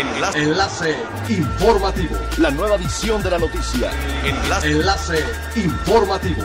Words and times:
Enlace. 0.00 0.42
Enlace 0.42 0.96
informativo. 1.28 2.16
La 2.38 2.50
nueva 2.50 2.76
edición 2.76 3.22
de 3.22 3.30
la 3.30 3.38
noticia. 3.38 3.90
Enlace. 4.24 4.70
Enlace 4.70 5.24
informativo. 5.56 6.42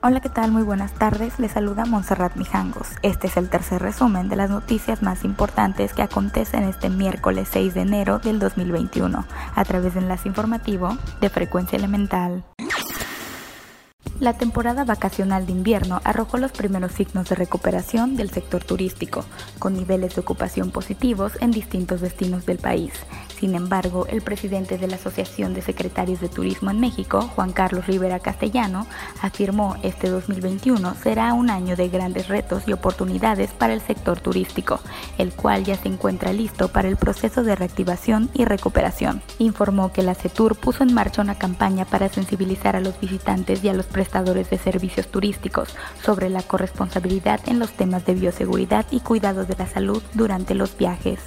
Hola, 0.00 0.20
¿qué 0.20 0.30
tal? 0.30 0.50
Muy 0.50 0.62
buenas 0.62 0.94
tardes. 0.94 1.38
Les 1.38 1.52
saluda 1.52 1.84
Montserrat 1.84 2.34
Mijangos. 2.36 2.88
Este 3.02 3.26
es 3.26 3.36
el 3.36 3.50
tercer 3.50 3.82
resumen 3.82 4.30
de 4.30 4.36
las 4.36 4.48
noticias 4.48 5.02
más 5.02 5.22
importantes 5.22 5.92
que 5.92 6.00
acontecen 6.00 6.64
este 6.64 6.88
miércoles 6.88 7.48
6 7.52 7.74
de 7.74 7.82
enero 7.82 8.20
del 8.20 8.38
2021 8.38 9.26
a 9.54 9.64
través 9.66 9.92
de 9.92 10.00
Enlace 10.00 10.28
Informativo 10.28 10.96
de 11.20 11.28
Frecuencia 11.28 11.76
Elemental. 11.76 12.42
La 14.20 14.32
temporada 14.32 14.84
vacacional 14.84 15.46
de 15.46 15.52
invierno 15.52 16.00
arrojó 16.02 16.38
los 16.38 16.50
primeros 16.50 16.90
signos 16.90 17.28
de 17.28 17.36
recuperación 17.36 18.16
del 18.16 18.30
sector 18.30 18.64
turístico, 18.64 19.24
con 19.60 19.74
niveles 19.74 20.16
de 20.16 20.22
ocupación 20.22 20.72
positivos 20.72 21.34
en 21.40 21.52
distintos 21.52 22.00
destinos 22.00 22.44
del 22.44 22.58
país. 22.58 22.92
Sin 23.38 23.54
embargo, 23.54 24.06
el 24.08 24.20
presidente 24.20 24.78
de 24.78 24.88
la 24.88 24.96
Asociación 24.96 25.54
de 25.54 25.62
Secretarios 25.62 26.20
de 26.20 26.28
Turismo 26.28 26.70
en 26.70 26.80
México, 26.80 27.22
Juan 27.36 27.52
Carlos 27.52 27.86
Rivera 27.86 28.18
Castellano, 28.18 28.86
afirmó 29.22 29.76
este 29.84 30.10
2021 30.10 30.96
será 31.00 31.34
un 31.34 31.48
año 31.48 31.76
de 31.76 31.88
grandes 31.88 32.26
retos 32.26 32.64
y 32.66 32.72
oportunidades 32.72 33.50
para 33.50 33.74
el 33.74 33.80
sector 33.80 34.18
turístico, 34.18 34.80
el 35.18 35.32
cual 35.32 35.62
ya 35.62 35.76
se 35.76 35.86
encuentra 35.86 36.32
listo 36.32 36.68
para 36.68 36.88
el 36.88 36.96
proceso 36.96 37.44
de 37.44 37.54
reactivación 37.54 38.28
y 38.34 38.44
recuperación. 38.44 39.22
Informó 39.38 39.92
que 39.92 40.02
la 40.02 40.16
CETUR 40.16 40.56
puso 40.56 40.82
en 40.82 40.92
marcha 40.92 41.22
una 41.22 41.38
campaña 41.38 41.84
para 41.84 42.08
sensibilizar 42.08 42.74
a 42.74 42.80
los 42.80 42.98
visitantes 42.98 43.62
y 43.62 43.68
a 43.68 43.74
los 43.74 43.86
prestadores 43.86 44.50
de 44.50 44.58
servicios 44.58 45.06
turísticos 45.06 45.76
sobre 46.02 46.28
la 46.28 46.42
corresponsabilidad 46.42 47.40
en 47.46 47.60
los 47.60 47.70
temas 47.70 48.04
de 48.04 48.14
bioseguridad 48.14 48.86
y 48.90 48.98
cuidado 48.98 49.44
de 49.44 49.54
la 49.56 49.68
salud 49.68 50.02
durante 50.14 50.54
los 50.56 50.76
viajes. 50.76 51.20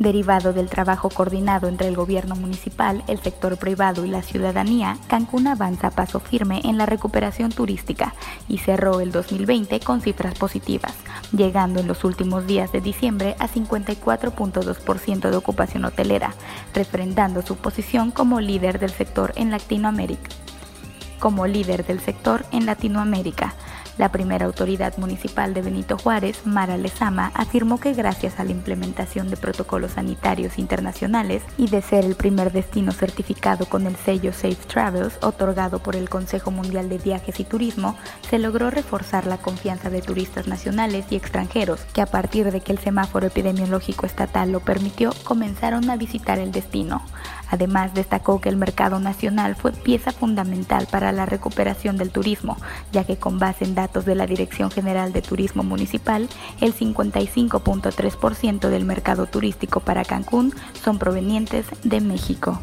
Derivado 0.00 0.54
del 0.54 0.70
trabajo 0.70 1.10
coordinado 1.10 1.68
entre 1.68 1.86
el 1.86 1.94
gobierno 1.94 2.34
municipal, 2.34 3.04
el 3.06 3.20
sector 3.20 3.58
privado 3.58 4.06
y 4.06 4.08
la 4.08 4.22
ciudadanía, 4.22 4.96
Cancún 5.08 5.46
avanza 5.46 5.88
a 5.88 5.90
paso 5.90 6.20
firme 6.20 6.62
en 6.64 6.78
la 6.78 6.86
recuperación 6.86 7.52
turística 7.52 8.14
y 8.48 8.56
cerró 8.56 9.02
el 9.02 9.12
2020 9.12 9.78
con 9.80 10.00
cifras 10.00 10.38
positivas, 10.38 10.94
llegando 11.32 11.80
en 11.80 11.86
los 11.86 12.02
últimos 12.04 12.46
días 12.46 12.72
de 12.72 12.80
diciembre 12.80 13.36
a 13.38 13.46
54.2% 13.46 15.28
de 15.28 15.36
ocupación 15.36 15.84
hotelera, 15.84 16.32
refrendando 16.72 17.42
su 17.42 17.56
posición 17.56 18.10
como 18.10 18.40
líder 18.40 18.78
del 18.78 18.92
sector 18.92 19.34
en 19.36 19.50
Latinoamérica. 19.50 20.30
Como 21.18 21.46
líder 21.46 21.84
del 21.84 22.00
sector 22.00 22.46
en 22.52 22.64
Latinoamérica, 22.64 23.54
la 24.00 24.10
primera 24.10 24.46
autoridad 24.46 24.96
municipal 24.96 25.52
de 25.52 25.60
Benito 25.60 25.98
Juárez, 25.98 26.46
Mara 26.46 26.78
Lezama, 26.78 27.32
afirmó 27.34 27.78
que 27.78 27.92
gracias 27.92 28.40
a 28.40 28.44
la 28.44 28.50
implementación 28.50 29.28
de 29.28 29.36
protocolos 29.36 29.92
sanitarios 29.92 30.58
internacionales 30.58 31.42
y 31.58 31.68
de 31.68 31.82
ser 31.82 32.06
el 32.06 32.14
primer 32.14 32.50
destino 32.50 32.92
certificado 32.92 33.66
con 33.66 33.86
el 33.86 33.96
sello 33.96 34.32
Safe 34.32 34.56
Travels 34.66 35.18
otorgado 35.20 35.80
por 35.80 35.96
el 35.96 36.08
Consejo 36.08 36.50
Mundial 36.50 36.88
de 36.88 36.96
Viajes 36.96 37.40
y 37.40 37.44
Turismo, 37.44 37.94
se 38.30 38.38
logró 38.38 38.70
reforzar 38.70 39.26
la 39.26 39.36
confianza 39.36 39.90
de 39.90 40.00
turistas 40.00 40.48
nacionales 40.48 41.04
y 41.10 41.16
extranjeros 41.16 41.82
que 41.92 42.00
a 42.00 42.06
partir 42.06 42.50
de 42.50 42.62
que 42.62 42.72
el 42.72 42.78
semáforo 42.78 43.26
epidemiológico 43.26 44.06
estatal 44.06 44.50
lo 44.50 44.60
permitió 44.60 45.12
comenzaron 45.24 45.90
a 45.90 45.98
visitar 45.98 46.38
el 46.38 46.52
destino. 46.52 47.02
Además, 47.50 47.94
destacó 47.94 48.40
que 48.40 48.48
el 48.48 48.56
mercado 48.56 49.00
nacional 49.00 49.56
fue 49.56 49.72
pieza 49.72 50.12
fundamental 50.12 50.86
para 50.90 51.12
la 51.12 51.26
recuperación 51.26 51.96
del 51.96 52.10
turismo, 52.10 52.56
ya 52.92 53.04
que 53.04 53.16
con 53.16 53.38
base 53.38 53.64
en 53.64 53.74
datos 53.74 54.04
de 54.04 54.14
la 54.14 54.26
Dirección 54.26 54.70
General 54.70 55.12
de 55.12 55.22
Turismo 55.22 55.62
Municipal, 55.62 56.28
el 56.60 56.74
55.3% 56.74 58.68
del 58.68 58.84
mercado 58.84 59.26
turístico 59.26 59.80
para 59.80 60.04
Cancún 60.04 60.54
son 60.82 60.98
provenientes 60.98 61.66
de 61.82 62.00
México. 62.00 62.60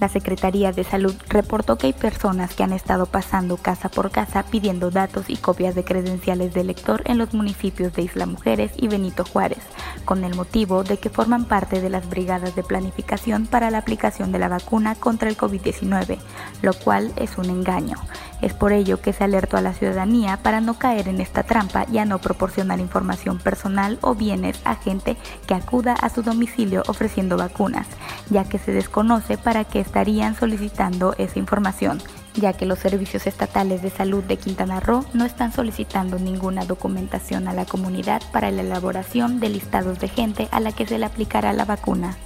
La 0.00 0.08
Secretaría 0.08 0.72
de 0.72 0.82
Salud 0.82 1.14
reportó 1.28 1.78
que 1.78 1.86
hay 1.86 1.92
personas 1.92 2.56
que 2.56 2.64
han 2.64 2.72
estado 2.72 3.06
pasando 3.06 3.56
casa 3.56 3.88
por 3.88 4.10
casa 4.10 4.42
pidiendo 4.42 4.90
datos 4.90 5.26
y 5.30 5.36
copias 5.36 5.76
de 5.76 5.84
credenciales 5.84 6.52
de 6.52 6.62
elector 6.62 7.02
en 7.04 7.16
los 7.16 7.32
municipios 7.32 7.92
de 7.92 8.02
Isla 8.02 8.26
Mujeres 8.26 8.72
y 8.76 8.88
Benito 8.88 9.24
Juárez, 9.24 9.62
con 10.04 10.24
el 10.24 10.34
motivo 10.34 10.82
de 10.82 10.96
que 10.96 11.10
forman 11.10 11.44
parte 11.44 11.80
de 11.80 11.90
las 11.90 12.10
brigadas 12.10 12.56
de 12.56 12.64
planificación 12.64 13.46
para 13.46 13.70
la 13.70 13.78
aplicación 13.78 14.32
de 14.32 14.40
la 14.40 14.48
vacuna 14.48 14.96
contra 14.96 15.28
el 15.28 15.36
COVID-19, 15.36 16.18
lo 16.62 16.74
cual 16.74 17.12
es 17.14 17.38
un 17.38 17.44
engaño. 17.44 17.96
Es 18.42 18.52
por 18.52 18.72
ello 18.72 19.00
que 19.00 19.14
se 19.14 19.24
alertó 19.24 19.56
a 19.56 19.62
la 19.62 19.72
ciudadanía 19.72 20.36
para 20.42 20.60
no 20.60 20.74
caer 20.74 21.08
en 21.08 21.20
esta 21.20 21.44
trampa 21.44 21.86
y 21.90 21.96
a 21.96 22.04
no 22.04 22.18
proporcionar 22.18 22.78
información 22.78 23.38
personal 23.38 23.98
o 24.02 24.14
bienes 24.14 24.60
a 24.64 24.74
gente 24.74 25.16
que 25.46 25.54
acuda 25.54 25.94
a 25.94 26.10
su 26.10 26.22
domicilio 26.22 26.82
ofreciendo 26.88 27.38
vacunas, 27.38 27.86
ya 28.28 28.44
que 28.44 28.58
se 28.58 28.72
desconoce 28.72 29.38
para 29.38 29.64
qué 29.64 29.80
estarían 29.94 30.34
solicitando 30.34 31.14
esa 31.18 31.38
información, 31.38 32.02
ya 32.34 32.52
que 32.52 32.66
los 32.66 32.80
servicios 32.80 33.28
estatales 33.28 33.80
de 33.80 33.90
salud 33.90 34.24
de 34.24 34.38
Quintana 34.38 34.80
Roo 34.80 35.04
no 35.14 35.24
están 35.24 35.52
solicitando 35.52 36.18
ninguna 36.18 36.64
documentación 36.64 37.46
a 37.46 37.52
la 37.52 37.64
comunidad 37.64 38.20
para 38.32 38.50
la 38.50 38.62
elaboración 38.62 39.38
de 39.38 39.50
listados 39.50 40.00
de 40.00 40.08
gente 40.08 40.48
a 40.50 40.58
la 40.58 40.72
que 40.72 40.84
se 40.84 40.98
le 40.98 41.06
aplicará 41.06 41.52
la 41.52 41.64
vacuna. 41.64 42.16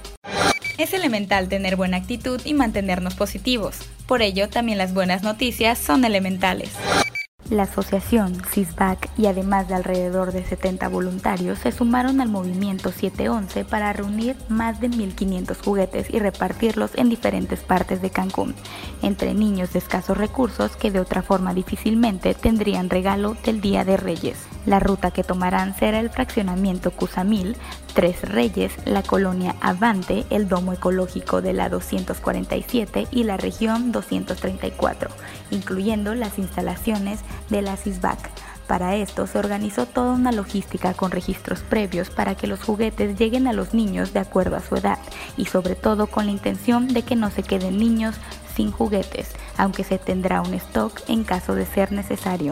Es 0.79 0.93
elemental 0.93 1.47
tener 1.47 1.75
buena 1.75 1.97
actitud 1.97 2.41
y 2.43 2.55
mantenernos 2.55 3.13
positivos. 3.13 3.77
Por 4.07 4.23
ello, 4.23 4.49
también 4.49 4.79
las 4.79 4.95
buenas 4.95 5.21
noticias 5.21 5.77
son 5.77 6.05
elementales. 6.05 6.71
La 7.49 7.63
asociación 7.63 8.35
CISBAC 8.45 9.09
y 9.17 9.25
además 9.25 9.67
de 9.67 9.73
alrededor 9.73 10.31
de 10.31 10.45
70 10.45 10.87
voluntarios 10.87 11.57
se 11.57 11.71
sumaron 11.71 12.21
al 12.21 12.29
movimiento 12.29 12.91
711 12.91 13.65
para 13.65 13.91
reunir 13.91 14.35
más 14.49 14.79
de 14.79 14.87
1.500 14.87 15.57
juguetes 15.63 16.13
y 16.13 16.19
repartirlos 16.19 16.91
en 16.93 17.09
diferentes 17.09 17.61
partes 17.61 18.03
de 18.03 18.11
Cancún, 18.11 18.53
entre 19.01 19.33
niños 19.33 19.73
de 19.73 19.79
escasos 19.79 20.15
recursos 20.15 20.75
que 20.75 20.91
de 20.91 20.99
otra 20.99 21.23
forma 21.23 21.55
difícilmente 21.55 22.35
tendrían 22.35 22.91
regalo 22.91 23.35
del 23.43 23.61
Día 23.61 23.83
de 23.83 23.97
Reyes. 23.97 24.37
La 24.67 24.79
ruta 24.79 25.09
que 25.09 25.23
tomarán 25.23 25.75
será 25.75 25.99
el 25.99 26.11
fraccionamiento 26.11 26.91
Cusamil, 26.91 27.57
Tres 27.95 28.21
Reyes, 28.21 28.73
la 28.85 29.01
colonia 29.01 29.55
Avante, 29.61 30.25
el 30.29 30.47
Domo 30.47 30.73
Ecológico 30.73 31.41
de 31.41 31.53
la 31.53 31.69
247 31.69 33.07
y 33.09 33.23
la 33.23 33.37
región 33.37 33.91
234, 33.91 35.09
incluyendo 35.49 36.13
las 36.13 36.37
instalaciones 36.37 37.21
de 37.49 37.61
la 37.61 37.77
CISBAC. 37.77 38.29
Para 38.67 38.95
esto 38.95 39.25
se 39.25 39.39
organizó 39.39 39.87
toda 39.87 40.13
una 40.13 40.31
logística 40.31 40.93
con 40.93 41.09
registros 41.09 41.61
previos 41.61 42.11
para 42.11 42.35
que 42.35 42.45
los 42.45 42.61
juguetes 42.61 43.17
lleguen 43.17 43.47
a 43.47 43.53
los 43.53 43.73
niños 43.73 44.13
de 44.13 44.19
acuerdo 44.19 44.55
a 44.55 44.61
su 44.61 44.75
edad 44.75 44.99
y 45.37 45.45
sobre 45.45 45.75
todo 45.75 46.05
con 46.07 46.27
la 46.27 46.31
intención 46.31 46.87
de 46.87 47.01
que 47.01 47.15
no 47.15 47.31
se 47.31 47.41
queden 47.41 47.77
niños 47.77 48.15
sin 48.55 48.71
juguetes, 48.71 49.31
aunque 49.57 49.83
se 49.83 49.97
tendrá 49.97 50.41
un 50.41 50.53
stock 50.53 51.01
en 51.07 51.23
caso 51.23 51.55
de 51.55 51.65
ser 51.65 51.91
necesario. 51.91 52.51